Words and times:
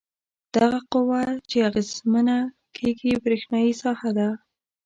دغه 0.55 0.79
قوه 0.91 1.21
چې 1.49 1.57
اغیزمنه 1.69 2.37
کیږي 2.75 3.11
برېښنايي 3.23 3.73
ساحه 3.81 4.11
ده. 4.17 4.29